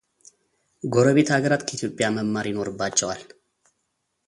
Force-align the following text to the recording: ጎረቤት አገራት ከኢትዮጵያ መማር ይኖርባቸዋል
ጎረቤት 0.93 1.29
አገራት 1.35 1.61
ከኢትዮጵያ 1.67 2.05
መማር 2.15 2.45
ይኖርባቸዋል 2.51 3.21